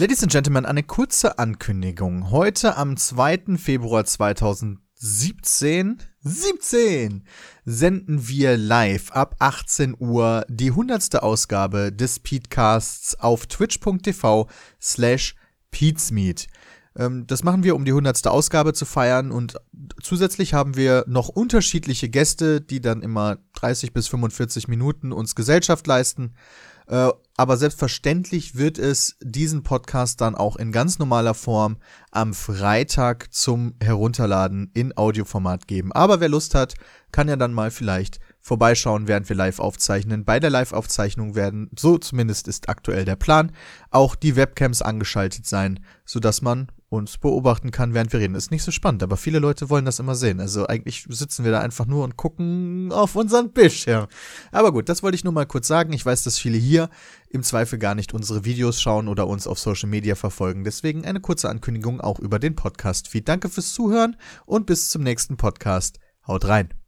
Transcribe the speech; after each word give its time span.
Ladies 0.00 0.22
and 0.22 0.32
Gentlemen, 0.32 0.64
eine 0.64 0.82
kurze 0.82 1.38
Ankündigung. 1.38 2.30
Heute 2.30 2.78
am 2.78 2.96
2. 2.96 3.58
Februar 3.58 4.06
2017 4.06 5.98
17 6.22 7.26
senden 7.66 8.26
wir 8.26 8.56
live 8.56 9.10
ab 9.10 9.36
18 9.40 9.94
Uhr 9.98 10.46
die 10.48 10.70
100. 10.70 11.22
Ausgabe 11.22 11.92
des 11.92 12.18
Peatcasts 12.18 13.20
auf 13.20 13.44
twitch.tv 13.44 14.48
slash 14.80 15.34
peatsmeet. 15.70 16.46
Ähm, 16.96 17.26
das 17.26 17.44
machen 17.44 17.62
wir, 17.62 17.76
um 17.76 17.84
die 17.84 17.90
100. 17.90 18.26
Ausgabe 18.26 18.72
zu 18.72 18.86
feiern 18.86 19.30
und 19.30 19.56
zusätzlich 20.02 20.54
haben 20.54 20.76
wir 20.76 21.04
noch 21.08 21.28
unterschiedliche 21.28 22.08
Gäste, 22.08 22.62
die 22.62 22.80
dann 22.80 23.02
immer 23.02 23.36
30 23.52 23.92
bis 23.92 24.08
45 24.08 24.66
Minuten 24.66 25.12
uns 25.12 25.34
Gesellschaft 25.34 25.86
leisten. 25.86 26.32
Aber 27.40 27.56
selbstverständlich 27.56 28.56
wird 28.56 28.78
es 28.78 29.16
diesen 29.22 29.62
Podcast 29.62 30.20
dann 30.20 30.34
auch 30.34 30.56
in 30.56 30.72
ganz 30.72 30.98
normaler 30.98 31.32
Form 31.32 31.78
am 32.10 32.34
Freitag 32.34 33.32
zum 33.32 33.76
Herunterladen 33.82 34.70
in 34.74 34.94
Audioformat 34.94 35.66
geben. 35.66 35.90
Aber 35.92 36.20
wer 36.20 36.28
Lust 36.28 36.54
hat, 36.54 36.74
kann 37.12 37.30
ja 37.30 37.36
dann 37.36 37.54
mal 37.54 37.70
vielleicht 37.70 38.20
vorbeischauen, 38.42 39.08
während 39.08 39.30
wir 39.30 39.36
live 39.36 39.58
aufzeichnen. 39.58 40.26
Bei 40.26 40.38
der 40.38 40.50
Live-Aufzeichnung 40.50 41.34
werden, 41.34 41.70
so 41.78 41.96
zumindest 41.96 42.46
ist 42.46 42.68
aktuell 42.68 43.06
der 43.06 43.16
Plan, 43.16 43.52
auch 43.90 44.16
die 44.16 44.36
Webcams 44.36 44.82
angeschaltet 44.82 45.46
sein, 45.46 45.80
sodass 46.04 46.42
man 46.42 46.70
uns 46.90 47.18
beobachten 47.18 47.70
kann, 47.70 47.94
während 47.94 48.12
wir 48.12 48.20
reden. 48.20 48.34
Ist 48.34 48.50
nicht 48.50 48.64
so 48.64 48.72
spannend, 48.72 49.02
aber 49.02 49.16
viele 49.16 49.38
Leute 49.38 49.70
wollen 49.70 49.84
das 49.84 50.00
immer 50.00 50.16
sehen. 50.16 50.40
Also 50.40 50.66
eigentlich 50.66 51.06
sitzen 51.08 51.44
wir 51.44 51.52
da 51.52 51.60
einfach 51.60 51.86
nur 51.86 52.04
und 52.04 52.16
gucken 52.16 52.92
auf 52.92 53.14
unseren 53.16 53.52
Bildschirm. 53.52 54.08
Aber 54.50 54.72
gut, 54.72 54.88
das 54.88 55.02
wollte 55.02 55.14
ich 55.14 55.24
nur 55.24 55.32
mal 55.32 55.46
kurz 55.46 55.68
sagen. 55.68 55.92
Ich 55.92 56.04
weiß, 56.04 56.24
dass 56.24 56.38
viele 56.38 56.58
hier 56.58 56.90
im 57.30 57.44
Zweifel 57.44 57.78
gar 57.78 57.94
nicht 57.94 58.12
unsere 58.12 58.44
Videos 58.44 58.82
schauen 58.82 59.06
oder 59.06 59.28
uns 59.28 59.46
auf 59.46 59.58
Social 59.58 59.88
Media 59.88 60.16
verfolgen. 60.16 60.64
Deswegen 60.64 61.04
eine 61.04 61.20
kurze 61.20 61.48
Ankündigung 61.48 62.00
auch 62.00 62.18
über 62.18 62.40
den 62.40 62.56
Podcast-Feed. 62.56 63.28
Danke 63.28 63.48
fürs 63.48 63.72
Zuhören 63.72 64.16
und 64.44 64.66
bis 64.66 64.90
zum 64.90 65.02
nächsten 65.02 65.36
Podcast. 65.36 66.00
Haut 66.26 66.46
rein. 66.48 66.79